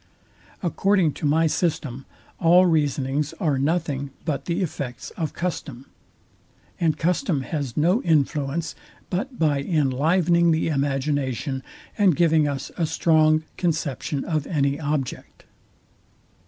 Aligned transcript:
According 0.63 1.13
to 1.13 1.27
my 1.27 1.45
system, 1.45 2.07
all 2.39 2.65
reasonings 2.65 3.33
are 3.39 3.59
nothing 3.59 4.09
but 4.25 4.45
the 4.45 4.63
effects 4.63 5.11
of 5.11 5.33
custom; 5.35 5.85
and 6.79 6.97
custom 6.97 7.41
has 7.43 7.77
no 7.77 8.01
influence, 8.01 8.73
but 9.11 9.37
by 9.37 9.61
inlivening 9.61 10.49
the 10.53 10.69
imagination, 10.69 11.61
and 11.99 12.15
giving 12.15 12.47
us 12.47 12.71
a 12.77 12.87
strong 12.87 13.43
conception 13.57 14.25
of 14.25 14.47
any 14.47 14.79
object. 14.79 15.45